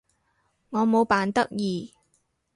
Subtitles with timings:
[0.71, 1.93] 我冇扮得意